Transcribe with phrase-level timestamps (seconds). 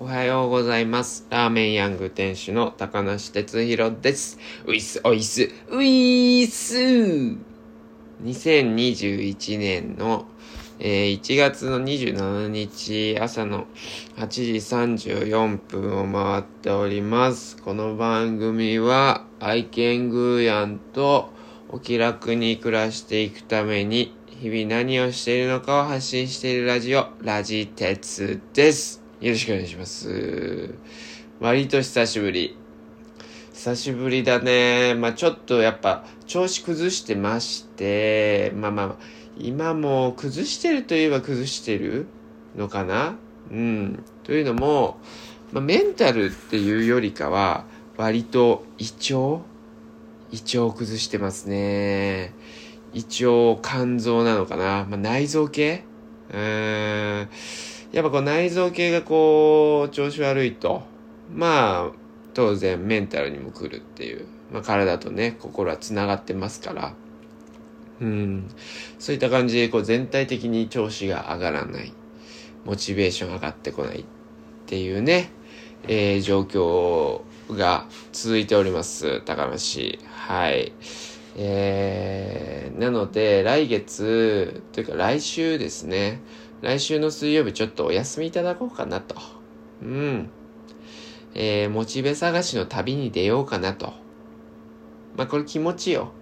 [0.00, 1.26] おはようございます。
[1.28, 4.38] ラーメンヤング店主の高梨哲弘です。
[4.64, 6.76] ウィス、オイス、ウィース
[8.22, 10.26] !2021 年の、
[10.78, 13.66] えー1月の27日朝の
[14.18, 14.52] 8時
[15.32, 17.60] 34分を回っております。
[17.60, 21.30] この番組は愛犬グーヤンと
[21.70, 28.97] お気楽に暮らしていくために日々何をしているのかを発信しているラジオ、ラジテツです。
[29.20, 30.74] よろしくお願いします。
[31.40, 32.56] 割と久しぶり。
[33.52, 34.94] 久しぶりだね。
[34.94, 38.94] まあちょっとやっぱ調子崩してまして、まあまあ、
[39.36, 42.06] 今も崩してるといえば崩してる
[42.56, 43.16] のかな？
[43.50, 44.04] うん。
[44.22, 45.00] というのも、
[45.52, 47.64] まあ、メンタルっていうよりかは、
[47.96, 49.42] 割と胃腸？
[50.30, 52.34] 胃腸を崩してますね。
[52.94, 54.86] 胃腸、肝臓なのかな？
[54.88, 55.82] まあ、内臓系？
[56.30, 57.28] うーん。
[57.92, 60.82] やっぱこう内臓系がこう、調子悪いと、
[61.32, 61.90] まあ、
[62.34, 64.26] 当然メンタルにも来るっていう。
[64.52, 66.94] まあ、体とね、心は繋がってますから。
[68.00, 68.50] うん。
[68.98, 71.92] そういった感じで、こう全体的に調子が上がらない。
[72.64, 74.04] モチベーション上がってこないっ
[74.66, 75.30] ていうね、
[75.86, 79.22] えー、状況が続いております。
[79.22, 79.98] 高梨。
[80.12, 80.72] はい。
[81.36, 86.20] えー、なので、来月、というか来週ですね。
[86.60, 89.16] 来週の水曜日ちょっとお休みいただこうかなと。
[89.82, 90.30] うん。
[91.34, 93.92] えー、モチベ探しの旅に出ようかなと。
[95.16, 96.12] まあ、これ気持ちよ。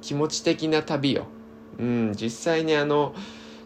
[0.00, 1.26] 気持ち的な旅よ。
[1.78, 3.14] うん、実際にあの、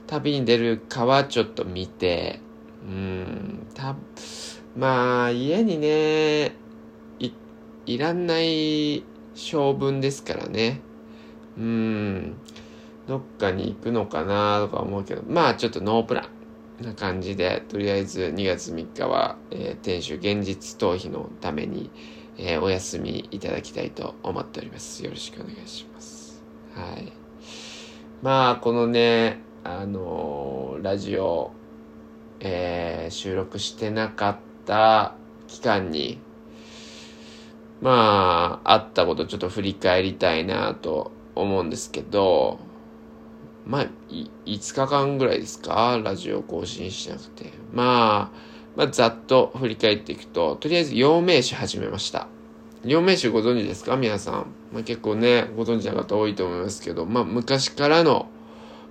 [0.07, 2.41] 旅に出るかはちょっと見て、
[2.87, 3.97] うん、た、
[4.77, 6.53] まあ、家にね、
[7.19, 7.33] い、
[7.87, 10.81] いらんない性分ですからね。
[11.57, 12.35] うん、
[13.07, 16.29] どっかに行くのかなとか思うけど、まあちょっとノープラ
[16.81, 21.91] ンな感じで、とりあえず2月3日は、えー店主現実逃避のために、
[22.39, 25.05] えーお休みいただきたいと思っております。
[25.05, 26.43] よろしくお願いします。
[26.75, 27.13] はい。
[28.23, 31.53] まあ、このね、あのーラジオ、
[32.41, 35.15] えー収録してなかった
[35.47, 36.21] 期間に、
[37.83, 42.59] まあ、あったことちょっと振り返りたいなと思うんですけど、
[43.67, 46.01] まあ、5日間ぐらいですか？
[46.05, 47.53] ラジオ更新しなくて。
[47.73, 48.39] まあ、
[48.77, 52.29] まあ、ざっと振り返っていくと、とりあえず陽明酒始めました。
[52.85, 53.97] 陽明酒ご存知ですか？
[53.97, 54.47] 皆さん。
[54.73, 58.29] まあ、結構ね、ご存知の方多いと思いますけど、まあ、昔からの、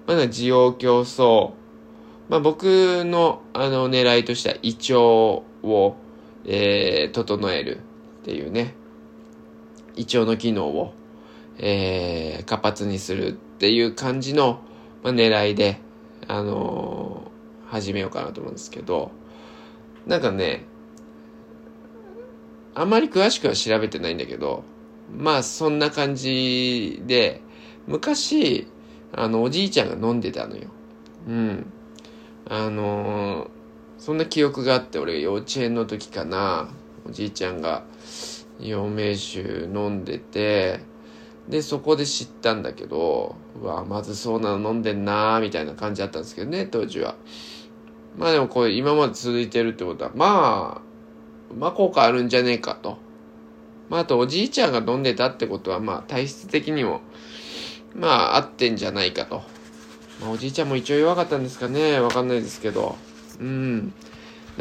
[0.07, 1.51] まだ需要競争。
[2.29, 5.95] まあ、僕の、あの、狙いとしては、胃腸を、
[6.45, 7.77] えー、整える
[8.21, 8.75] っていうね。
[9.95, 10.93] 胃腸の機能を、
[11.59, 14.59] えー、活発にするっていう感じの、
[15.03, 15.79] まあ、狙いで、
[16.27, 19.11] あのー始めようかなと思うんですけど、
[20.05, 20.65] なんかね、
[22.75, 24.65] あんまり詳しくは調べてないんだけど、
[25.17, 27.41] まあそんな感じで、
[27.87, 28.67] 昔、
[29.13, 30.63] あの、おじいちゃんが飲んでたのよ。
[31.29, 31.65] うん。
[32.49, 33.49] あのー
[33.97, 36.67] そんな記憶があって、俺幼稚園の時かな、
[37.07, 37.85] おじいちゃんが、
[38.59, 39.39] 陽明酒
[39.73, 40.81] 飲んでて、
[41.47, 47.15] で、そこで知ったんだけど、うわ、まずそうなの飲んでんなーみたいな感じだったんですけどね、当時は。
[48.17, 52.97] まあでもこれ今まで続いてるってことは、まあ、まあ効果あるんじゃねえかと。
[53.89, 57.01] まああとおじいちゃんが飲んでたってことは、まあ体質的にも、
[57.95, 59.43] まあ合ってんじゃないかと。
[60.21, 62.95] まあおじいちゃんも一応弱かったんですかね、わかんないですけど。
[63.39, 63.93] うん。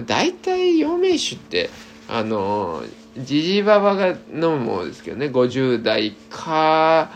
[0.07, 1.71] 大体陽明酒って、
[2.09, 2.83] あの、
[3.17, 7.11] じじばばが飲むものですけどね、50代か、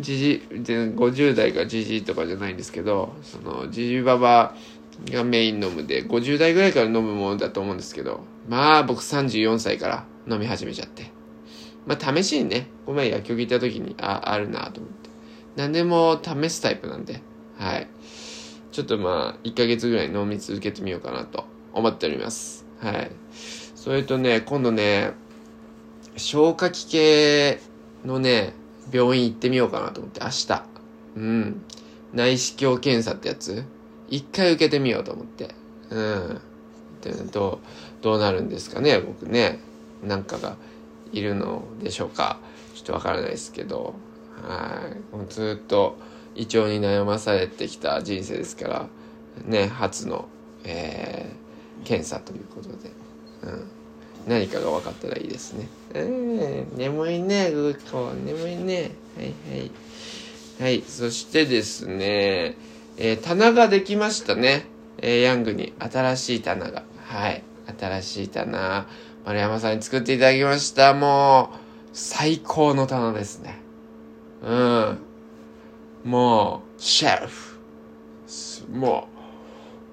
[0.00, 4.54] じじ、で50代かじじとかじゃないんですけど、その、じじばば
[5.10, 11.10] がメイン飲むで、50代ぐらいから飲むものだと思うんですけど、まあ僕34歳から飲み始めちゃって。
[11.86, 15.10] まあ試しにね、この前薬局行った時に、あ、あるなと思って。
[15.56, 17.20] 何でも試すタイプなんで、
[17.58, 17.88] はい。
[18.72, 22.66] ちょっとまあ、1ヶ月ぐらい飲み続けてみようかなと思っております。
[22.80, 23.10] はい。
[23.74, 25.12] それとね、今度ね、
[26.16, 27.60] 消化器系
[28.04, 28.54] のね、
[28.92, 30.62] 病院行ってみようかなと思って、明日。
[31.16, 31.62] うん。
[32.12, 33.64] 内視鏡検査ってやつ
[34.08, 35.54] 一回受けてみようと思って。
[35.90, 36.40] うん。
[37.02, 39.60] でどう、どうなるんですかね、僕ね。
[40.02, 40.56] なんかが
[41.12, 42.38] いるのでしょうか。
[42.74, 43.94] ちょっとわからないですけど。
[44.42, 44.80] は
[45.12, 45.14] い。
[45.16, 45.96] もうずっと
[46.34, 48.86] 胃腸に悩まされてきた人生ですから、
[49.44, 50.28] ね、初の、
[50.64, 52.90] えー、検査ということで。
[53.42, 53.75] うん。
[54.26, 55.68] 何かが分かったらいいですね。
[55.94, 58.12] うん、眠いね、グーコ。
[58.12, 58.90] 眠いね。
[59.16, 59.26] はい
[59.56, 59.70] はい。
[60.60, 62.56] はい、そしてですね、
[62.96, 64.66] えー棚ができましたね。
[64.98, 66.82] えーヤングに新しい棚が。
[67.04, 67.42] はい。
[67.78, 68.86] 新しい棚、
[69.24, 70.94] 丸山さんに作っていただきました。
[70.94, 71.56] もう、
[71.92, 73.60] 最高の棚ですね。
[74.42, 74.98] うん。
[76.04, 77.58] もう、シェフ。
[78.72, 79.08] も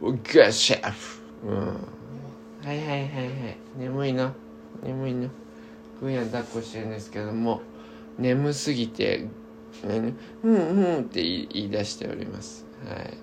[0.01, 1.21] う、グッシェフ。
[1.47, 1.92] うん。
[2.63, 3.57] はいはいはいはい。
[3.77, 4.33] 眠いな。
[4.81, 5.29] 眠いな。
[5.99, 7.61] ぐんや抱っこしてるんですけども、
[8.17, 9.27] 眠すぎて、
[9.83, 12.65] うんうんって言い出しております。
[12.87, 13.17] はい。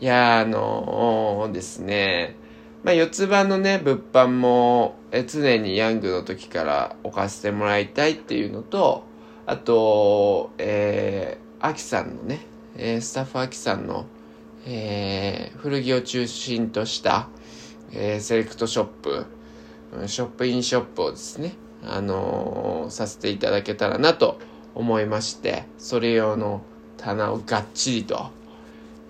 [0.00, 2.36] いやあのー、ですね、
[2.84, 9.02] まあ、四つ葉のね、物販も、え常にヤングの時から置かせてもらいたいっていうのと、
[9.46, 12.40] あと、えー、アキさんのね、
[12.76, 14.06] えー、スタッフアキさんの、
[14.66, 17.28] えー、古着を中心とした、
[17.92, 19.26] えー、セレクトショップ、
[20.06, 21.54] ショップインショップをですね、
[21.84, 24.38] あのー、させていただけたらなと
[24.74, 26.62] 思いまして、それ用の
[26.96, 28.30] 棚をがっちりと、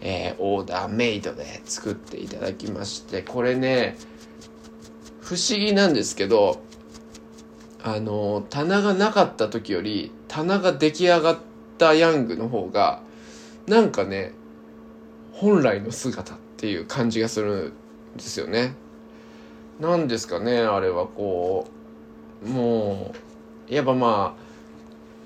[0.00, 3.96] えー、オーダーメイドで作っていただきましてこれね
[5.20, 6.62] 不思議なんですけど
[7.82, 11.38] あの棚がなかった時より棚が出来上がっ
[11.78, 13.02] たヤングの方が
[13.66, 14.32] なんかね
[15.32, 17.72] 本来の姿っていう感じがする
[18.16, 18.74] ですよね。
[19.80, 21.66] なんですかねあれはこ
[22.42, 22.48] う。
[22.48, 23.14] も
[23.70, 24.42] うやっぱまあ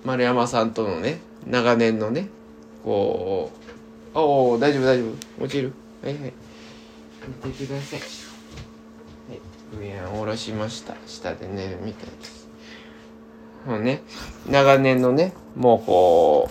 [0.04, 2.28] 丸山さんとのね長年のね
[2.84, 3.50] こ
[4.14, 5.04] うおお大丈夫大丈
[5.38, 5.44] 夫。
[5.44, 5.72] 落ちる。
[6.02, 6.32] はいはい。
[7.44, 8.00] 見てください。
[8.00, 8.06] は
[9.34, 9.40] い。
[9.76, 10.94] 上下ろしました。
[11.06, 12.48] 下で寝るみたいです。
[13.66, 14.02] もうね
[14.48, 16.48] 長年のねもうこ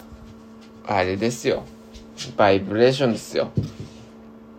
[0.88, 1.64] うあれですよ。
[2.36, 3.52] バイブレーションですよ。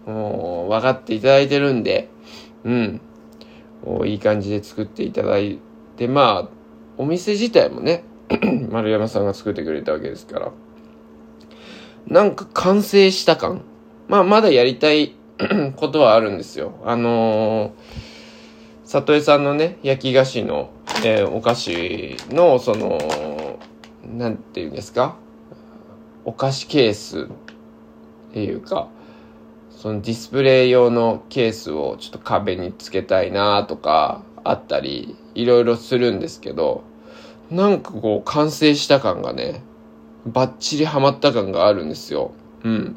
[0.08, 2.08] もう分かっていただいてるんで
[2.64, 3.00] うん
[4.06, 5.58] いい感じで作っていただい
[5.96, 6.48] てまあ
[6.96, 8.04] お店自体もね
[8.70, 10.52] 丸山さんが作ってくれたわけですから
[12.06, 13.60] なんか完成した感。
[14.08, 15.14] まあ、まだやりたい
[15.76, 16.80] ことはあるんですよ。
[16.86, 17.72] あのー、
[18.84, 20.70] 里江さんのね、焼き菓子の、
[21.04, 23.58] えー、お菓子の、その、
[24.06, 25.16] なんていうんですか？
[26.24, 27.28] お菓子ケース
[28.30, 28.88] っていうか、
[29.78, 36.82] そのディスプレイ用のケースをちょっと壁につけたいなとかあったり、いろいろするんですけど、
[37.48, 39.62] なんかこう完成した感がね、
[40.26, 42.32] バッチリハマった感があるんですよ。
[42.64, 42.96] うん。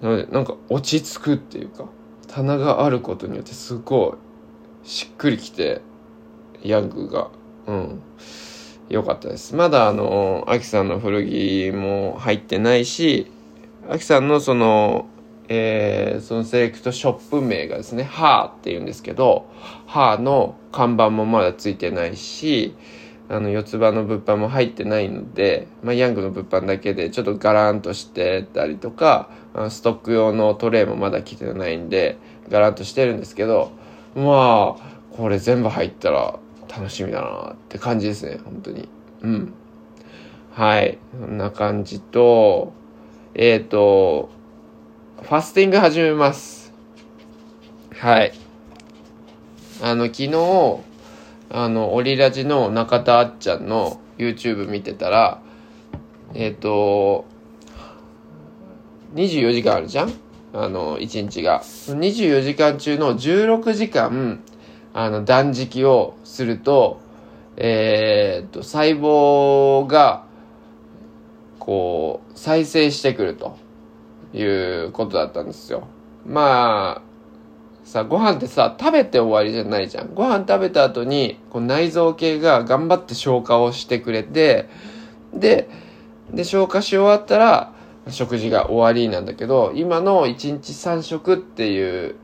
[0.00, 1.84] なので、なんか落ち着くっていうか、
[2.26, 4.18] 棚があることによってすご
[4.84, 5.80] いしっくりきて、
[6.64, 7.30] ヤングが、
[7.68, 8.02] うん。
[8.88, 9.54] 良かったです。
[9.54, 13.30] まだあの、アキさんの古着も入ってないし、
[13.88, 15.06] アキさんのその、
[15.54, 19.50] えー、そのセレクトショップ名がですね、ハーって言うんですけど、
[19.86, 22.74] ハーの看板もまだついてないし、
[23.28, 29.30] あの四つ葉の物販も入ってないので、まあ、ヤングの物販だけでちょっとガランとしてたりとか
[29.70, 32.18] ストック用のトレイもまだ来てないんで
[32.50, 33.72] ガランとしてるんですけど
[34.14, 36.38] まあこれ全部入ったら
[36.68, 38.88] 楽しみだなって感じですね本当に。
[39.22, 39.54] うん。
[40.50, 40.98] はい。
[41.18, 42.74] こんな感じと
[43.34, 44.30] えっ、ー、と
[45.22, 46.72] ファスティング始めます。
[47.96, 48.32] はい。
[49.80, 50.82] あの昨日
[51.48, 55.40] あの、オリラジの中田あっちゃんの YouTube 見てたら、
[56.34, 57.24] えっ、ー、と、
[59.14, 60.12] 24時間あるじゃん？
[60.52, 61.62] あの、1日が。
[61.62, 64.42] 24時間中の16時間、
[64.92, 67.00] あの、断食をすると、
[67.56, 70.24] えっ、ー、と、細胞が、
[71.60, 73.56] こう、再生してくると。
[74.32, 75.88] いうことだったんですよ。
[76.26, 77.02] まあ、
[77.84, 80.14] さ、ご飯ってさ、食べて終わりじゃないじゃん。
[80.14, 84.68] ご飯食べた後に、こう内臓系が頑張って消化をしてくれて、
[85.34, 85.68] で、
[86.32, 87.72] で、消化し終わったら、
[88.08, 92.16] 食事が終わりなんだけど、今の1日3食っていう、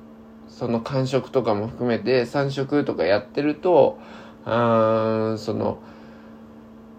[0.48, 3.98] その間食とかも含めて3食とかやってると、
[4.44, 5.78] あその、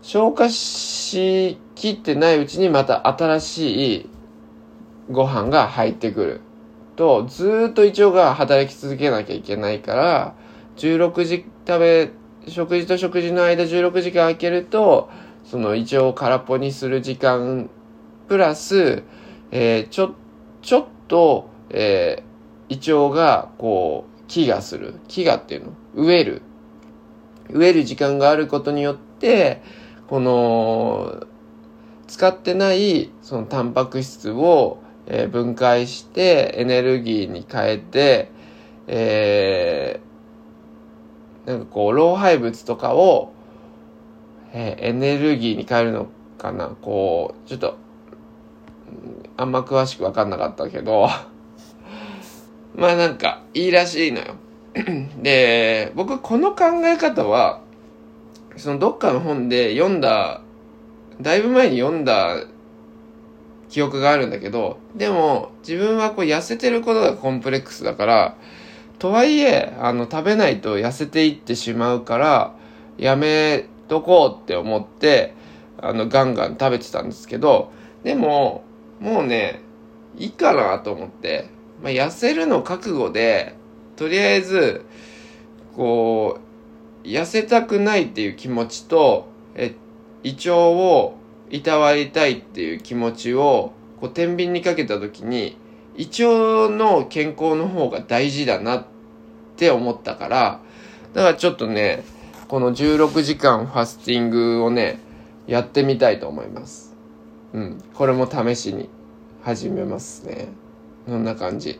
[0.01, 4.09] 消化しきってないうちにまた新しい
[5.09, 6.41] ご飯が入ってくる。
[6.95, 10.35] と、ずっと胃腸が働き続けなきゃいけないから、
[10.75, 12.11] 16時食べ、
[12.47, 15.09] 食事と食事の間16時間空けると、
[15.45, 17.69] その胃腸を空っぽにする時間、
[18.27, 19.03] プラス、
[19.51, 20.15] えー、ちょ、
[20.61, 24.95] ちょっと、えー、胃腸が、こう、飢餓する。
[25.07, 25.73] 飢餓っていうの？
[25.95, 26.41] 飢える。
[27.49, 29.63] 飢える時間があることによって、
[30.07, 31.25] この、
[32.07, 38.29] 使ってない、そのタンパク質を、えー、分解してエネルギーに変えて、
[38.87, 43.33] えー、なんかこう、老廃物とかを、
[44.53, 46.67] えー、エネルギーに変えるのかな。
[46.81, 47.77] こう、ちょっと、
[49.35, 51.09] あんま詳しくわかんなかったけど。
[52.75, 54.35] まあなんか、いいらしいのよ。
[55.21, 57.61] で、僕この考え方は、
[58.57, 60.41] そのどっかの本で読んだ、
[61.19, 62.35] だいぶ前に読んだ
[63.69, 68.35] 記憶があるんだけど、でも自分はこう痩せてることがコンプレックスだから、
[68.97, 72.53] とはいえ、あの、食べないと痩せていってしまうから、
[72.97, 75.33] やめとこうって思って、
[75.81, 77.71] あの、ガンガン食べてたんですけど、
[78.03, 78.63] でも、
[78.99, 79.61] もうね、
[80.17, 81.47] いいかなと思って、
[81.81, 83.55] まあ、痩せるの覚悟で、
[83.95, 84.83] とりあえず、
[85.75, 86.39] こ
[87.05, 89.75] う、痩せたくないっていう気持ちと、え、
[90.23, 91.15] 胃腸を
[91.49, 95.57] いたわりたいっていう気持ちを、こう、天秤にかけた時に、
[95.97, 98.85] 胃腸の健康の方が大事だなっ
[99.57, 100.61] て思ったから、
[101.13, 102.03] だからちょっとね、
[102.47, 104.99] この16時間ファスティングをね、
[105.47, 106.95] やってみたいと思います。
[107.53, 107.83] うん。
[107.93, 108.89] これも試しに
[109.43, 110.47] 始めますね。
[111.05, 111.79] こんな感じ。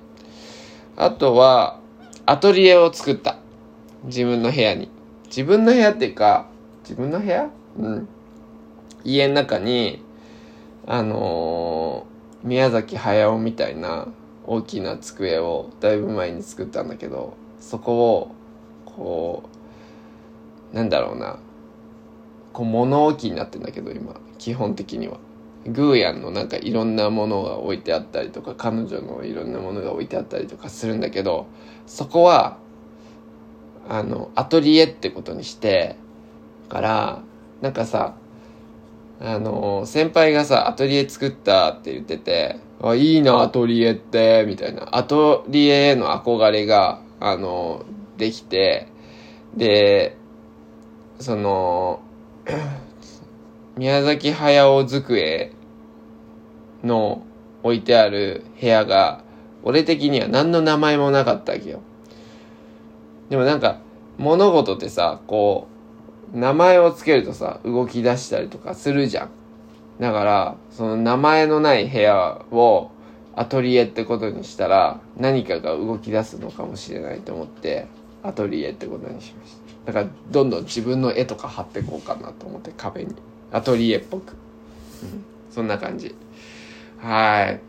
[0.98, 1.80] あとは、
[2.26, 3.38] アトリエを作った。
[4.04, 4.90] 自分の部屋に。
[5.28, 6.48] 自分の部屋っていうか、
[6.84, 7.50] 自分の部屋？
[7.78, 8.08] うん。
[9.04, 10.04] 家の中に、
[10.86, 14.08] あのー、宮崎駿みたいな
[14.46, 18.32] 大きな机をだいぶ前に作ったんだけど、そこを、
[18.86, 19.44] こ
[20.74, 21.40] う、なんだろうな、
[22.54, 25.18] こう物置になってんだけど今、基本的には。
[25.68, 31.48] グーヤンのなんかいろんなものが置いてあったりとか、彼女のいろんなものが置いてあったりとかするんだけど、
[31.86, 32.58] そこは、
[33.88, 35.96] あの、アトリエってことにして、
[36.70, 37.22] から、
[37.62, 38.16] なんかさ、
[39.22, 44.96] あの、先輩がさ、アトリエ作ったって言ってて、あ、いいな、アトリエって、みたいな。
[44.96, 47.86] アトリエへの憧れが、あの、
[48.18, 48.88] できて、
[49.56, 50.16] で、
[51.20, 52.00] その、
[53.78, 55.52] 宮崎駿机
[56.84, 57.24] の
[57.64, 59.24] 置いてある部屋が、
[59.64, 61.82] 俺的には何の名前もなかったわけよ。
[63.30, 63.80] でもなんか、
[64.18, 65.79] 物事ってさ、こう、
[66.34, 69.30] 名前をつけるとさ、動き出したりとかするじゃん。
[70.00, 72.92] だから、その名前のない部屋を
[73.36, 77.88] アトリエってことにしたら、何かが動き出すのかもしれないと思って、
[78.24, 79.56] アトリエってことにしまし
[79.86, 79.92] た。
[79.92, 83.16] だから、どんどん自分の絵とか貼ってこうかなと思って、壁に。
[83.52, 84.36] アトリエっぽく。
[85.50, 86.16] そんな感じ。
[87.00, 87.60] はい。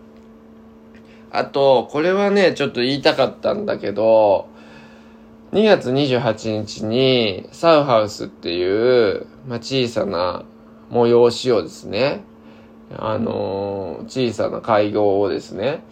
[1.33, 4.49] あと、これはね、ちょっと言いたかったんだけど、
[5.53, 8.65] 2月28日に、サウハウスってい
[9.11, 10.45] う、まあ、小さな
[10.93, 12.23] 催しをですね、
[12.97, 15.83] あのー、小さな会合をですね、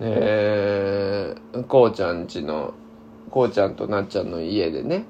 [0.00, 2.74] えー、こうちゃんちの、
[3.30, 5.04] こうちゃんとなっちゃんの家でね、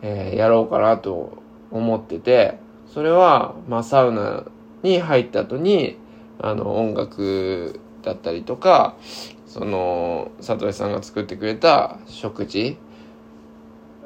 [0.00, 4.44] えー、やろうかなと思ってて、それは、まあ、サウナ
[4.84, 5.98] に入った後に、
[6.38, 8.94] あの、音楽だったりとか、
[9.48, 12.78] その、佐藤さんが作ってくれた食事、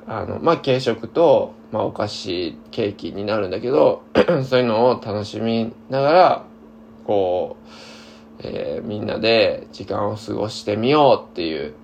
[0.06, 4.02] あの、まあ、軽食と、まあ、お菓子、ケーキになるんだけど、
[4.44, 6.44] そういうのを楽しみながら、
[7.06, 11.74] こう、えー、みんなで時間を過ごしてみようっていう、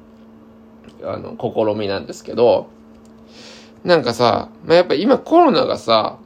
[1.05, 2.69] あの、試みなんですけど、
[3.85, 6.19] なんかさ、まあ、やっぱ今コロナがさ、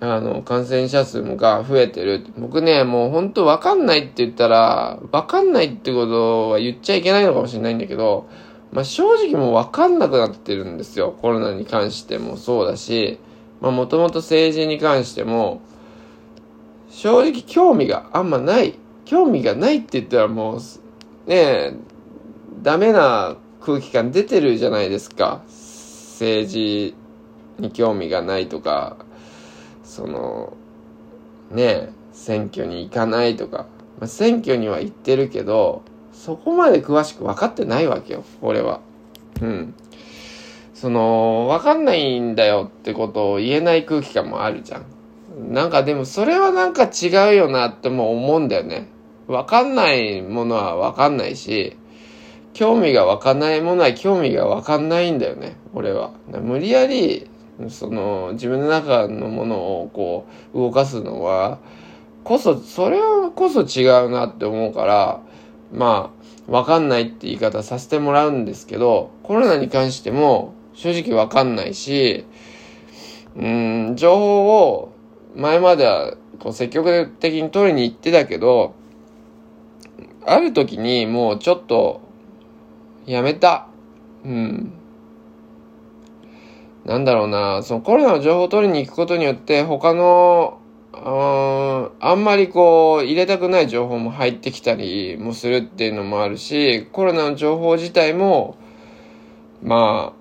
[0.00, 2.26] あの、感染者数が増えてる。
[2.36, 8.26] 僕ね、もう本当わかんないって言ったら、わかんないってことは言っちゃいけないのかもしれないんだけど、
[8.74, 11.16] まあ、正直もうわかんなくなってるんですよ。
[11.22, 13.20] コロナに関してもそうだし、
[13.60, 15.62] まあ、もともと政治に関しても、
[16.90, 18.74] 正直興味があんまない。
[19.04, 20.58] 興味がないって言ったらもう、
[21.30, 21.74] ねえ
[22.62, 25.42] ダメな空気感出てるじゃないですか。
[25.46, 26.94] 政治
[27.60, 28.96] に興味がないとか、
[29.84, 30.56] その、
[31.52, 33.66] ねえ選挙に行かないとか、
[34.00, 35.82] まあ、選挙には行ってるけど、
[36.14, 38.80] そこまで詳しく分かってないわけよ、俺は。
[39.42, 39.74] うん。
[40.72, 45.52] その、分かんないんだよってことを言えない空気感もあるじゃん。
[45.52, 48.88] なんかでもそれはなんか違うよなっても思うんだよね。
[49.26, 51.76] 分かんないものは分かんないし、
[52.52, 56.12] 興味が湧かないものは興味が湧かんないんだよね、俺は。
[56.28, 57.28] 無理やり
[57.68, 61.58] その自分の中のものをこう動かすのは
[62.24, 65.20] こそそれはこそ違うなって思うから
[65.74, 66.12] ま
[66.48, 72.24] あわかんないって言い方させてもらうんですけどコロナに関しても正直わかんないし
[73.36, 74.92] うん情報を
[75.36, 78.74] 前まではこう積極的に取りに行ってたけど
[80.26, 82.00] ある時にもうちょっと
[83.06, 83.66] やめた。
[84.24, 84.72] うん。
[86.84, 90.60] なんだろうな、そのコロナの情報を取りに行くことによって、他の、
[90.96, 98.56] ああんまりこう、入れたくない情報も入ってきたりもするっていうのもあるし、コロナの情報自体も、
[99.62, 100.12] ま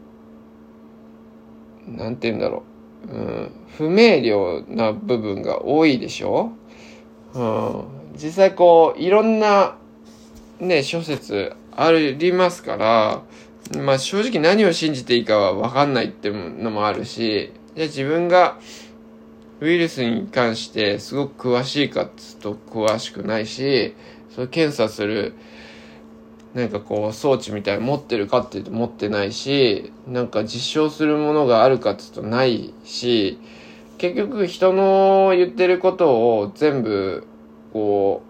[1.87, 2.63] あ、なんて言うんだろ
[3.09, 3.11] う。
[3.11, 6.51] うん、不明瞭な部分が多いでしょ？
[7.33, 7.83] うん。
[8.15, 9.75] 実際こう、いろんな、
[10.59, 13.23] ね、諸説ありますから、
[13.81, 18.57] まあ正直何を信じていいかはわかんないっていうのもあるし、じゃあ自分が
[19.63, 23.95] ウイルスに関してすごく詳しいかっつうと詳しくないし、
[24.35, 25.35] それ検査する
[26.53, 33.39] なんかこう装置みたいに持ってるかっていうと持ってないし、なんか実証するものがあるかっていうとないし、
[33.99, 37.25] 結局人の言ってることを全部
[37.71, 38.21] こ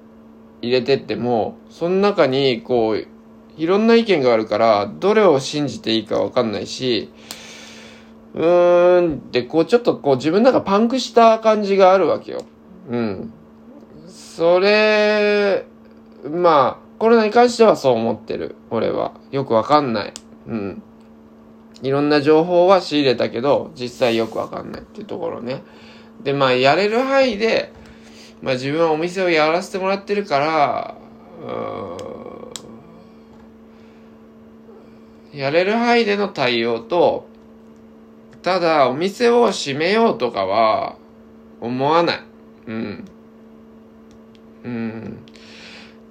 [0.61, 3.07] う入れてっても、その中にこう
[3.57, 7.09] いろんな意見があるから、どれを信じていいかわかんないし、
[8.33, 12.43] うーん、で、こうちょっとこう自分なんかパンクした感じがあるわけよ。
[12.89, 13.33] うん。
[14.07, 15.65] それ、
[16.29, 18.55] まあ、コロナに関してはそう思ってる。
[18.69, 19.13] 俺は。
[19.31, 20.13] よくわかんない。
[20.47, 20.83] うん。
[21.81, 25.61] いろんな情報は仕入れたけど、実際よくわかんないっていうところね。
[26.23, 27.73] で、まあ、やれる範囲で、
[28.41, 30.95] まあ自分はお店をやらせてもらってるから、
[31.41, 32.23] うん
[35.33, 37.27] やれる範囲での対応と、
[38.43, 40.97] ただ、お店を閉めようとかは、
[41.61, 42.19] 思わない。
[42.67, 43.05] うん。
[44.65, 45.17] うん。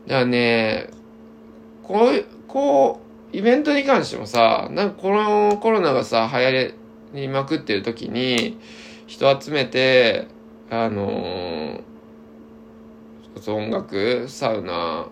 [0.06, 0.88] だからね、
[1.82, 3.00] こう、こ
[3.32, 6.74] う、イベントに関してもさ、なんかこのコロナがさ、流行
[7.12, 8.58] りまくってる時に、
[9.06, 10.26] 人集めて、
[10.70, 15.08] あのー、音楽、サウナ、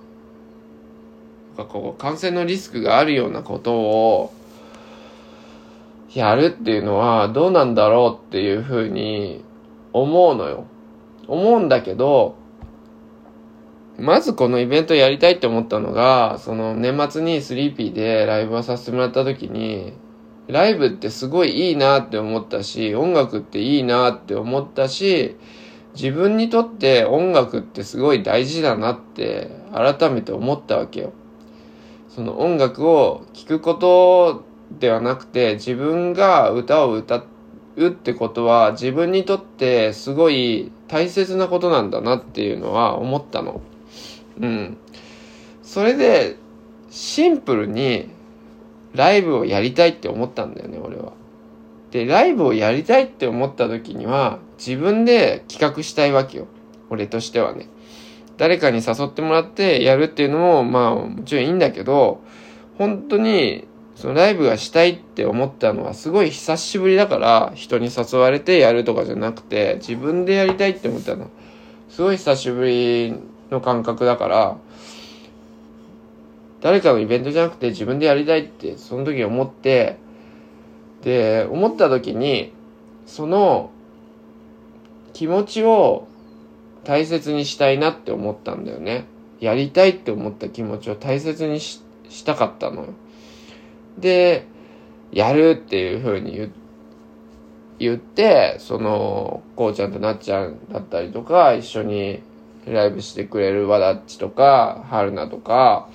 [1.56, 4.32] こう感染のリスクがあるようなことを
[6.14, 9.44] やるっていうのはどうなんだろうっていうふうに
[9.92, 10.64] 思うのよ。
[11.28, 12.36] 思うんだけど、
[13.98, 19.92] まずこのイベントやりたいって思ったのが、その年末にスリーピーでライブをさせてもらった時に、
[20.48, 25.36] ライブってすごいいいなって思ったし、音楽っていいなって思ったし、
[25.94, 31.12] 自分にとって音楽ってすごい大事だなって改めて思ったわけよ。
[32.08, 34.44] その音楽を聴くこと
[34.78, 37.24] ではなくて、自分が歌を歌
[37.76, 43.60] うってことは自分にとってすごい大切なことなんだなっていうのは思ったの。
[44.40, 44.76] うん。
[45.62, 46.36] それで、
[46.90, 48.10] シンプルに、
[48.92, 51.12] ライブをやりたいって思ったんだよね、俺は。
[51.92, 56.46] で、ライブをやりたいって思った時には、自分で企画したいわけよ。
[56.88, 57.68] 俺としてはね。
[58.36, 62.20] 誰かに誘ってもらってやるっていうのも、まあ、もちろんいいんだけど、
[62.78, 63.68] 本当に、
[64.00, 71.28] そのライブがしたいって思ったのはすごい久しぶりだから、人に誘われてやるとかじゃなくて、自分でやりたいって思ったの。
[71.90, 73.14] すごい久しぶり
[73.50, 74.56] の感覚だから、
[76.62, 79.98] 誰かのイベントじゃなくて自分でやりたいってその時思って、
[81.02, 82.54] で、思った時に、
[83.04, 83.70] その
[85.12, 86.08] 気持ちを
[86.84, 89.04] 大切にしたいなって思ったんだよね。
[89.40, 91.82] やりたいって思った気持ちを大切にし
[92.24, 92.88] たかったのよ。
[94.00, 94.46] で、
[95.12, 96.52] やるっていう風に言
[97.80, 102.22] 言って、その、こうちゃんとなっちゃんだったりとか、一緒に
[102.66, 105.88] ライブしてくれるわだっちとか、春菜とか、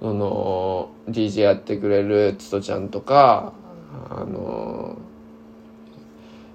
[0.00, 3.52] その、DJ やってくれるつとちゃんとか、
[4.10, 4.96] あの、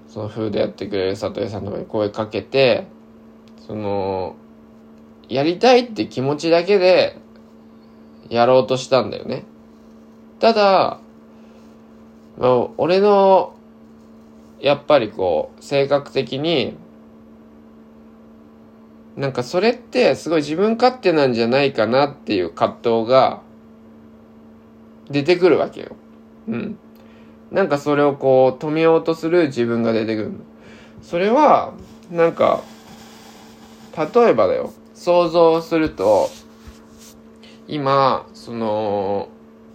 [0.08, 2.88] そのフードやってくれる里江さんとかに声かけて、
[3.66, 4.34] その、
[5.28, 7.16] やりたいって気持ちだけで、
[8.30, 9.44] やろうとしたんだよね。
[10.38, 11.00] ただ、
[12.38, 13.54] まあ、俺の、
[14.60, 16.76] やっぱりこう、性格的に、
[19.16, 23.42] なんかそれってすごい自分勝手なんじゃないかなっていう葛藤が
[25.10, 25.96] 出てくるわけよ。
[26.48, 26.78] うん。
[27.50, 30.32] なんかそれをこう止めようとする自分が出てくる。
[31.02, 31.74] それは、
[32.10, 32.62] なんか、
[33.96, 34.72] 例えばだよ。
[34.94, 36.28] 想像すると、
[37.70, 39.28] 今、その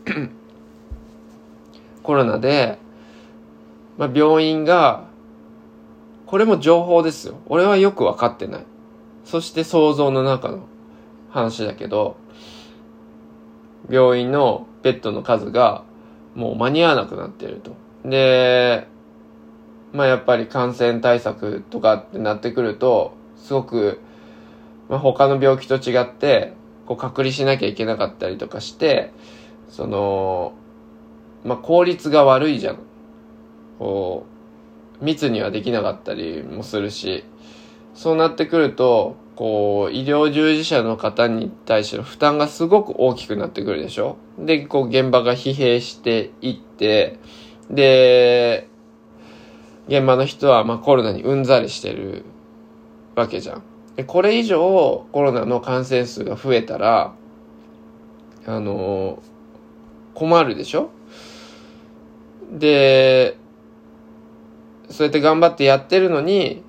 [2.03, 2.77] コロナで、
[3.97, 5.05] まあ、病院が、
[6.25, 7.35] これも情報ですよ。
[7.47, 8.65] 俺はよくわかってない。
[9.23, 10.63] そして想像の中の
[11.29, 12.17] 話だけど、
[13.89, 15.85] 病院のベッドの数が
[16.35, 17.77] もう間に合わなくなってると。
[18.03, 18.89] で、
[19.93, 24.01] まあやっぱり感染対策とかってなってくると、すごく、
[24.89, 29.11] まあ他の病気と違って、こう隔離しなきゃいけなかったりとかして、
[29.69, 30.53] その、
[31.43, 32.79] まあ効率が悪いじゃん。
[33.79, 34.25] こ
[35.01, 37.25] う、密にはできなかったりもするし、
[37.93, 47.19] そうなってくると、こう、医療従事者の方に対しての負担がすごく大きくなってくるでしょで、こう、現場が疲弊していって、
[47.69, 48.67] で、
[49.87, 52.23] 現場の人は、ま、コロナにうんざりしてる
[53.15, 53.63] わけじゃん。
[53.95, 57.13] で、これ以上コロナの感染数が増えたら、
[58.45, 59.23] あの
[60.13, 60.89] 困るでしょ？
[62.51, 63.37] で、
[64.89, 66.63] そうやって頑張ってやってるのに、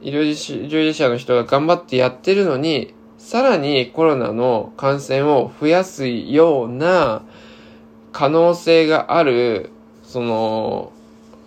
[0.00, 0.22] 医療
[0.68, 7.22] 従事者の人が頑張ってやってるのに、さらにコロナの感染を増やすような
[8.12, 9.70] 可能性がある、
[10.04, 10.92] その、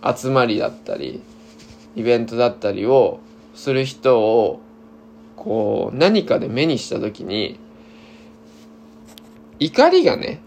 [0.04, 1.22] 集まりだったり、
[1.96, 3.20] イベントだったりを
[3.54, 4.60] する人を、
[5.42, 7.58] こう、何かで目にしたときに、
[9.58, 10.40] 怒りがね、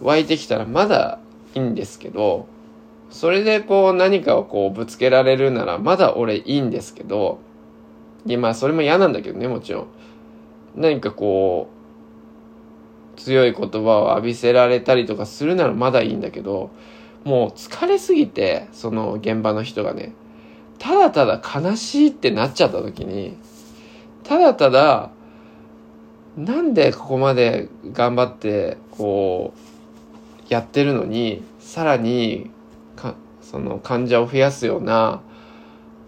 [0.00, 1.18] 湧いてきたらまだ
[1.54, 2.46] いいんですけど、
[3.10, 7.40] それでこう何かをこうぶつけられるならまだ俺いいんですけど、
[8.24, 9.86] いやまあそれも嫌なんだけどね、もちろん。
[10.76, 11.68] 何かこ
[13.16, 16.70] う、強い言葉を浴びせられたりとかするならまだいいんだけど、
[17.24, 20.14] もう疲れすぎて、その現場の人がね、
[20.78, 23.36] ただただ悲しいってなっちゃった時に、
[24.28, 25.10] ただただ、
[26.36, 32.50] なんでここまで頑張って、こう、やってるのに、さらに、
[32.94, 35.22] か、その患者を増やすような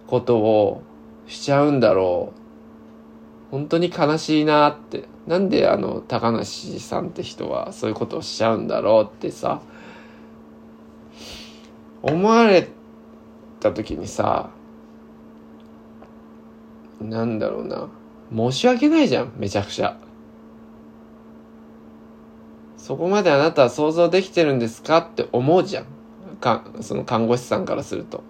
[0.07, 0.83] ことを
[1.29, 3.51] しちゃうんだろう。
[3.53, 5.05] 本当に悲しいなって。
[5.27, 9.63] なんであの、高梨さんって人はそういうことをしちゃうんだろうってさ、
[12.03, 12.69] 思われ
[13.61, 14.51] た時にさ、
[17.01, 17.89] なんだろうな。
[18.35, 19.97] 申し訳ないじゃん、めちゃくちゃ。
[22.77, 25.87] そこまであなたは想像できてるんですかって思うじゃん。
[26.41, 28.23] か、その看護師さんからすると。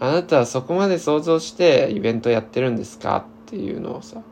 [0.00, 4.22] あなたはそこまで想像してイベントやってるんですかっていうのをさ。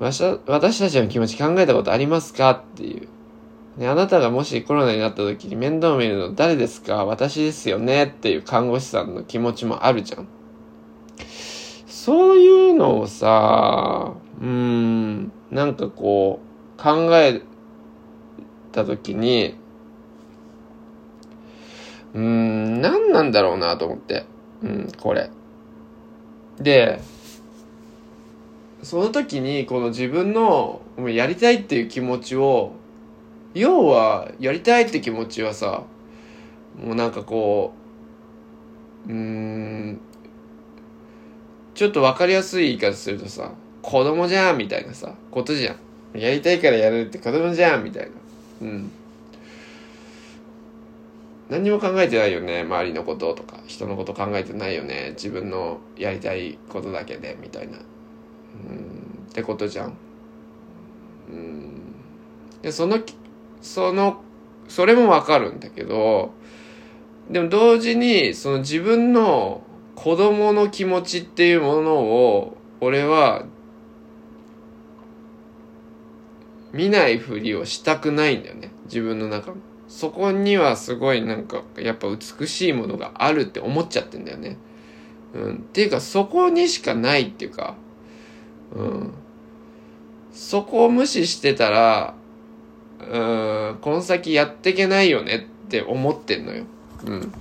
[0.00, 3.08] 私たちの気持ち考えたことありますかっていう。
[3.78, 7.04] ね、あなたがもしコロナになった時に面倒を見るの誰ですか？
[7.04, 10.28] 私ですよねっていう看護師さんの気持ちもあるじゃん。
[12.08, 16.40] そういうのをさ、うん、なんかこ
[16.78, 17.42] う、考え
[18.72, 19.54] た時に、
[22.14, 24.24] うん、何なんだろうなと思って。
[24.62, 25.28] うん、これ。
[26.58, 26.98] で、
[28.82, 32.72] その時にこの自分のやりたいっていう気持ちを
[33.52, 35.82] 要はやりたいって気持ちはさ
[36.82, 37.74] もうなんかこ
[39.06, 40.00] ううん
[41.78, 45.76] ちょっと分かりやすい言い方するとさ子供じゃんみたいなさことじゃ
[46.14, 46.18] ん。
[46.18, 48.10] やりたいからやるって子供じゃんみたいな。
[48.62, 48.90] うん。
[51.48, 53.58] 何にも考えてないよね周りのこととか。
[53.68, 57.78] 人のこと考えてないよね自分のやりたいことだけでみたいな。
[57.78, 57.80] う
[58.72, 59.26] ん。
[59.30, 59.96] ってことじゃん。
[61.30, 61.94] うん。
[62.60, 62.98] でその
[63.62, 64.20] その、
[64.66, 66.32] それもわかるんだけど、
[67.30, 69.62] でも同時に、その自分の
[69.98, 73.46] 子供の気持ちっていうものを、俺は、
[76.72, 78.70] 見ないふりをしたくないんだよね。
[78.84, 79.54] 自分の中
[79.88, 84.56] そこにはすごいなんか、やっぱ美しいものがあるって思っちゃってんだよね。
[85.34, 85.54] うん。
[85.54, 87.74] っていうか、そこにしかないっていうか、
[88.76, 89.10] うん。
[90.32, 92.14] そこを無視してたら、
[93.00, 93.18] う
[93.72, 96.62] ん、この先やっていけないよねって思ってんのよ。
[97.04, 97.32] うん。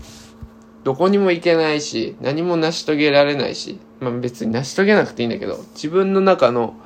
[0.87, 6.77] どこにも行けないし、何も成し遂げられないし、まあ別に成し遂げなくていいんだけど、自分の中の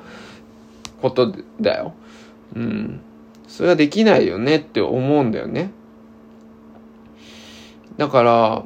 [1.00, 1.94] ことだよ。
[2.56, 3.00] うん。
[3.46, 5.70] それはできないよねって思うんだよね。
[7.96, 8.64] だから、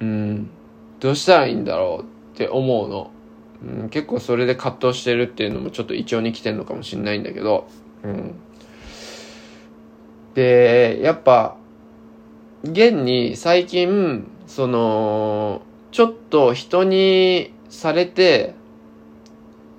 [0.00, 0.50] うん、
[0.98, 3.12] どうしたらいいんだろうって思うの。
[3.62, 7.68] うん、結構それで葛藤してるっていうのもちょっと胃腸に来てんのかもしれないんだけど、
[8.02, 8.34] うん。
[10.34, 11.57] で、やっぱ、
[12.64, 18.54] 現に最近、その、ちょっと人にされて、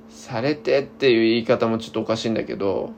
[0.10, 2.94] されてっていう言い方もちょっとおかしいんだけど、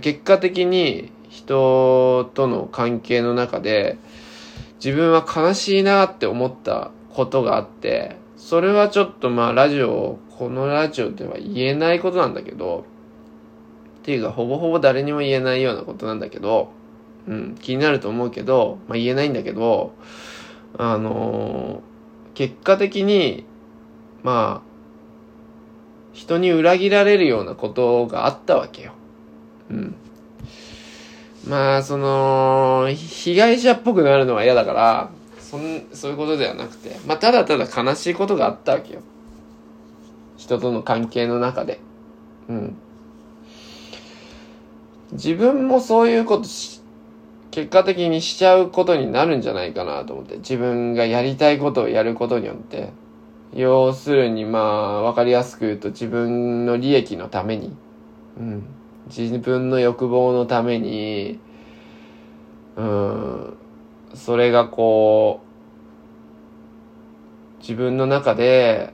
[0.00, 3.98] 結果的に人との関係の中で
[4.84, 12.84] 自分は悲しいなって思ったことがあって、それはちょっとまあラジオ、このラジオでは言えないことなんだけど、
[14.00, 16.72] っていうかほぼほぼ誰にも言えないようなことなんだけど、
[17.28, 19.94] うん、気になると思うけど、まあ言えないんだけど、
[20.78, 23.44] あのー、結果的に、
[24.22, 24.66] まあ、
[26.12, 28.92] 人に裏切られるようなことがあったわけよ。
[29.70, 29.94] うん。
[31.46, 35.10] まあ、その、被害者っぽくなるのは嫌だから、
[35.46, 39.00] そんそういうことではなくてまあただただ悲しいことがあったわけよ
[40.36, 41.78] 人との関係の中で
[42.48, 42.76] うん
[45.12, 46.75] 自分もそういうことし
[47.56, 52.92] 結果的にしちゃうことになるんじゃないかなと思って自分がやりたいことをやることによって。
[53.54, 57.74] 要するにまあ分かりやすく言うと自分の利益のために、
[58.38, 58.66] うん、
[59.08, 61.38] 自分の欲望のために
[62.76, 63.56] うん。
[64.12, 65.40] それがこ
[67.58, 68.92] う自分の中で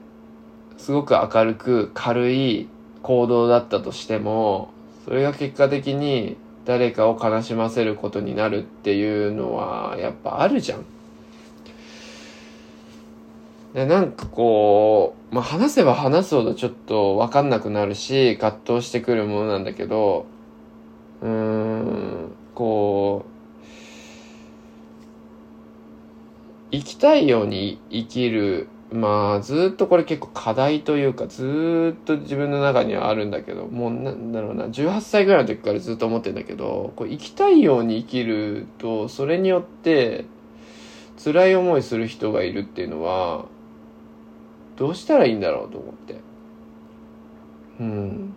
[0.77, 2.69] すごく明るく軽い
[3.01, 4.71] 行動だったとしても
[5.03, 10.85] それが結果的に誰かを悲しませることになるっていうのはやっぱあるじゃん。
[13.73, 20.27] でなんかこう、まあ、話せば話すほどちょっと分かんなくなるし葛藤してくるものなんだけど
[21.21, 23.33] うーんこう
[26.71, 40.25] 生きたいように生きるまあずっとこれ結構課題というかずっと自分の中にはあるんだけどもうなんだろうな18歳ぐらいの時からずっと思ってんだけどこう生きたいように生きるとそれによって
[41.23, 43.45] 辛い思いする人がいるっていうのは
[44.75, 46.15] どうしたらいいんだろうと思って。
[47.79, 48.33] うん。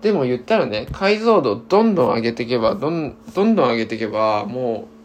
[0.00, 4.95] でも言ったらね解像度どんどん上げていけばどんどんどん上げていけばもう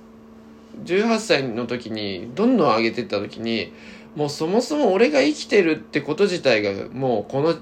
[0.84, 3.74] 18歳の時にどんどん上げてった時に
[4.16, 7.56] もうそもそも俺が生きてるってこと自体がもうこの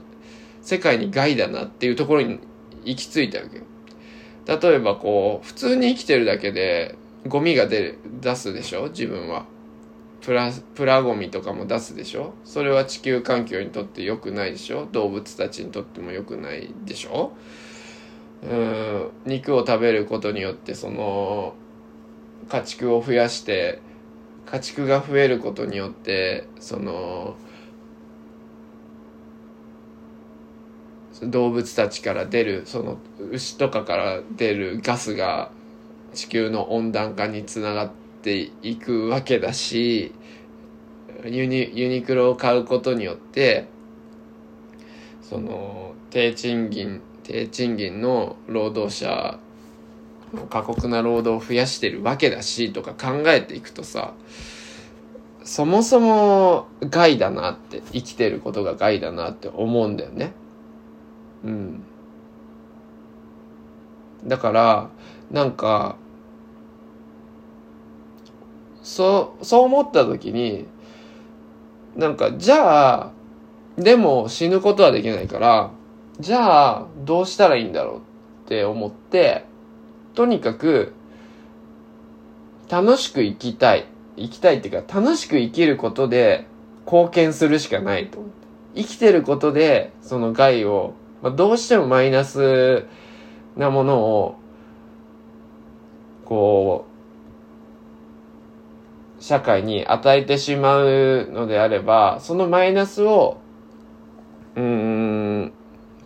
[0.61, 2.39] 世界に害だなっていうところに
[2.85, 3.63] 行き着いたわけよ。
[4.47, 6.95] 例えばこう普通に生きてるだけで
[7.27, 8.87] ゴミが出る出すでしょ？
[8.89, 9.45] 自分は。
[10.21, 12.33] プラプラゴミとかも出すでしょ？
[12.43, 14.87] それは地球環境にとって良くないでしょ？
[14.91, 17.31] 動物たちにとっても良くないでしょ？
[18.43, 21.53] うん肉を食べることによってその
[22.49, 23.79] 家畜を増やして
[24.45, 27.35] 家畜が増えることによってその
[31.21, 32.97] 動物たちから出るその
[33.31, 35.51] 牛とかから出るガスが
[36.13, 40.13] 地球の温暖化につながっていくわけだし
[41.25, 43.67] ユニユニクロを買うことによって
[45.21, 49.37] その低賃金低賃金の労働者
[50.49, 54.13] 過酷な労働を増やしてるわけだしとか考えていくとさ
[55.43, 60.33] そもそも害だなって生きてることが害だなって思うんだよね。
[61.43, 61.83] うん。
[64.25, 64.89] だから
[65.31, 65.95] なんか
[68.83, 70.67] そうそう思った時に
[71.95, 73.11] なんかじゃあ
[73.77, 75.71] でも死ぬことはできないから
[76.19, 78.01] じゃあどうしたらいいんだろうっ
[78.47, 79.45] て思って
[80.15, 80.93] とにかく、
[82.69, 83.85] 楽しく生きたい。
[84.15, 86.45] 生きたいっていうか、楽しく生きることで
[86.85, 88.39] 貢献するしかないと思って。
[88.75, 92.85] 生きてることで、その害を、まあ、どうしてもマイナス
[93.57, 94.35] なものを、
[96.25, 96.85] こ
[99.19, 103.37] う、社会に与えてしまうのであれば、そのマイナスを、
[104.55, 105.51] うん、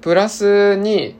[0.01, 1.15] プラスに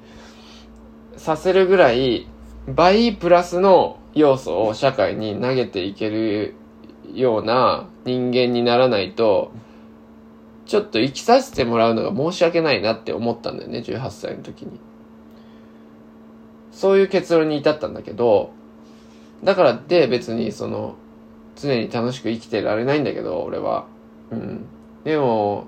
[1.17, 2.27] させるぐらい
[2.67, 6.55] 倍プラスの要素を社会に投げていける
[7.13, 9.51] ような人間にならないと、
[10.65, 14.79] ちょっと生きさせてもらうのが申し訳ないなって思ったんだよね、18歳の時に。
[16.71, 18.51] そういう結論に至ったんだけど、
[19.43, 20.95] だからって別にその、
[21.55, 23.85] 常に楽しく生きてられないんだけど、俺は。
[24.31, 24.65] うん。
[25.03, 25.65] でも、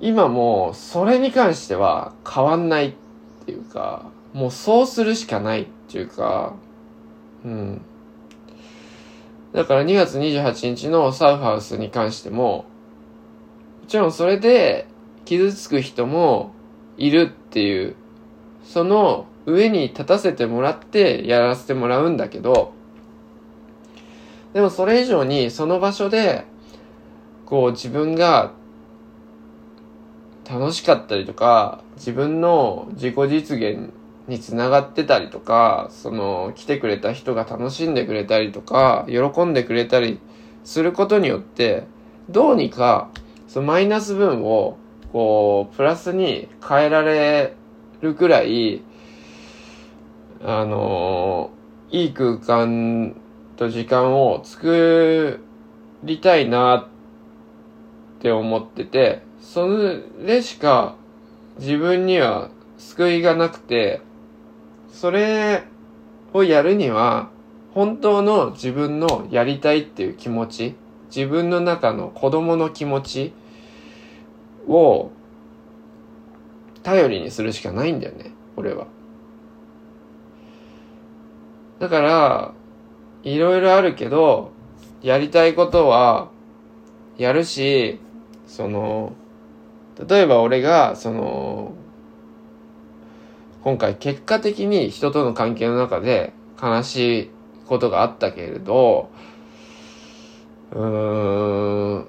[0.00, 2.92] 今もそれに関しては変わんないっ
[3.44, 6.54] ていうか、もうそうするしかないっていうか、
[7.44, 7.82] うん。
[9.52, 12.66] だから2月28日のサウハウスに関しても、
[13.82, 14.88] もちろんそれで
[15.24, 16.52] 傷つく人も
[16.96, 17.94] いるっていう、
[18.64, 22.72] その上に立たせてもらってやらせてもらうんだけど、
[24.52, 26.44] でもそれ以上にその場所で、
[27.46, 28.52] こう自分が
[30.50, 33.92] 楽しかったりとか、自分の自己実現
[34.26, 40.18] につながってたりとか、その、来てくれた人が楽しんでくれたりとか、喜んでくれたり
[40.64, 41.84] することによって、
[42.30, 43.10] どうにか、
[43.48, 44.78] そのマイナス分を、
[45.12, 47.54] こう、プラスに変えられ
[48.00, 48.82] るくらい、
[50.42, 51.50] あの、
[51.90, 53.14] いい空間
[53.56, 55.40] と時間を作
[56.02, 56.86] りたいなっ
[58.20, 59.68] て思ってて、そ
[60.24, 60.96] れしか
[61.58, 64.00] 自分には救いがなくて、
[64.94, 65.64] それ
[66.32, 67.28] をやるには、
[67.74, 70.76] 本当の自分のやりたいっていう気持ち、
[71.14, 73.32] 自分の中の子供の気持ち
[74.68, 75.10] を
[76.84, 78.86] 頼りにするしかないんだよね、俺は。
[81.80, 82.54] だから、
[83.24, 84.52] いろいろあるけど、
[85.02, 86.28] やりたいことは、
[87.18, 87.98] やるし、
[88.46, 89.12] その、
[90.08, 91.72] 例えば俺が、その、
[93.64, 97.30] 今回結果的に人との関係の中で悲しい
[97.66, 99.08] ことがあったけれど、
[100.70, 102.06] うーん、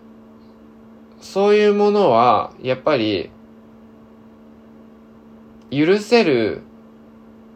[1.21, 3.31] そういうものは、やっぱり、
[5.71, 6.61] 許せる、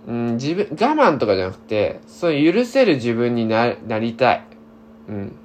[0.08, 4.44] うん、自分、我慢とかじゃなくて、そういう許せる自分にな、なりたい。
[5.10, 5.36] うん。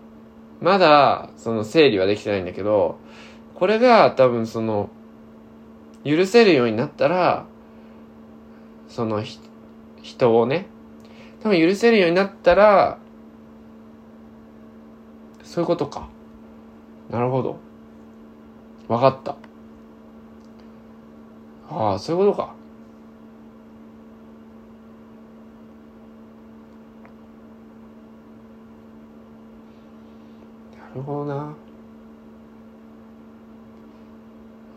[0.60, 2.98] まだ、その整理はできてないんだけど、
[3.56, 4.90] これが多分その、
[6.04, 7.46] 許せるようになったら、
[8.88, 9.22] その
[10.02, 10.66] 人をね、
[11.42, 12.98] 多分許せるようになったら、
[15.42, 16.08] そういうことか。
[17.10, 17.58] なるほど。
[18.88, 19.36] わかった。
[21.70, 22.54] ああ、そういうことか。
[30.78, 31.54] なるほどな。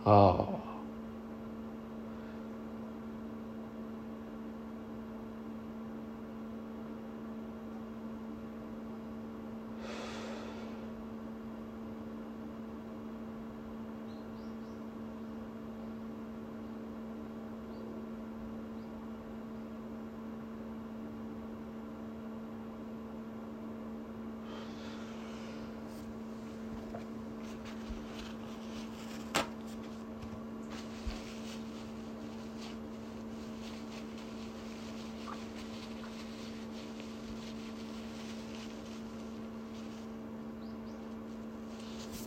[0.06, 0.67] ああ。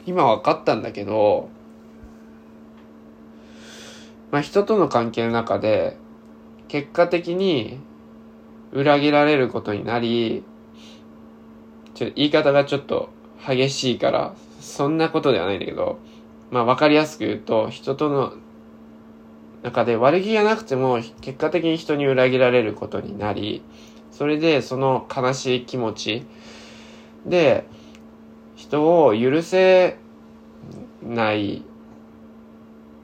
[0.07, 1.49] 今分かったんだけど、
[4.31, 5.97] まあ、人との関係の中で、
[6.69, 7.81] 結果的に
[8.73, 10.45] 裏切られることになり、
[11.95, 13.11] ちょ言い方がちょっと
[13.47, 15.99] 激しいから、そんなことではないんだけど、
[16.51, 18.35] まあ分かりやすく言うと、人との
[19.63, 23.63] 中で悪気がなくても結果的に人に裏切られることになり、
[24.13, 26.27] それでその悲しい気持ち
[27.27, 27.67] で、
[28.71, 29.99] 人を許せ
[31.03, 31.65] ない、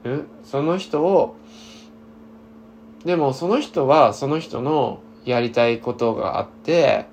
[0.05, 1.35] んその人を、
[3.03, 7.05] でもその人はその人のやりたいことがあって、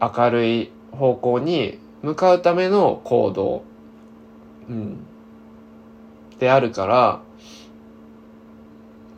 [0.00, 3.62] 明るい方向に向かうための行動、
[4.68, 5.06] うん、
[6.40, 7.22] であるから、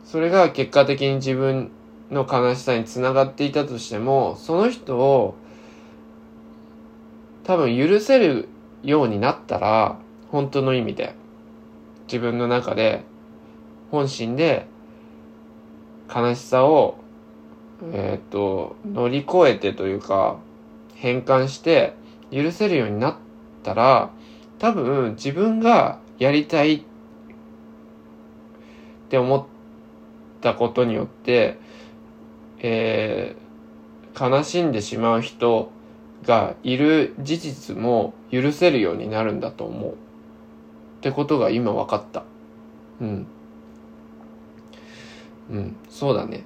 [0.03, 1.71] それが結果的に自分
[2.11, 5.35] の悲しさにつながっていたとしても、その人を
[7.45, 8.49] 多分許せる
[8.83, 9.99] ようになったら、
[10.31, 11.13] 本当の意味で、
[12.07, 13.03] 自分の中で、
[13.91, 14.67] 本心で、
[16.13, 16.97] 悲しさを、
[17.93, 20.39] えっ、と、乗り越えてというか、
[20.95, 21.93] 変換して、
[22.31, 23.15] 許せるようになっ
[23.63, 24.09] たら、
[24.57, 26.81] 多分自分がやりたいっ
[29.09, 29.45] て思っ
[30.41, 31.59] たことによって、
[32.59, 35.71] えー、悲しんでしまう人
[36.25, 39.93] がいる事実も許せるようになるんだと思う。
[39.93, 39.95] っ
[41.01, 42.23] てことが今分かった。
[43.01, 43.27] うん。
[45.51, 46.43] うん、そうだね。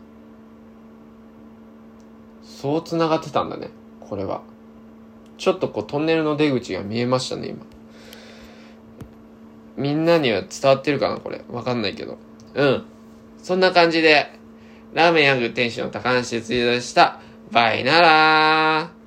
[2.43, 3.69] そう繋がってたんだね。
[4.01, 4.41] これは。
[5.37, 7.65] ちょっとこうトンネルの出口が見えましたね、今。
[9.77, 11.41] みんなには伝わってるかなこれ。
[11.49, 12.17] わかんないけど。
[12.53, 12.83] うん。
[13.41, 14.37] そんな感じで、
[14.93, 17.21] ラーメンヤング店主の高橋哲也でした。
[17.51, 18.98] バイならー。